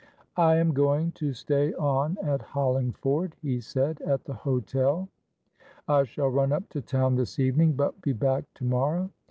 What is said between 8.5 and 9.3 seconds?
to morrow.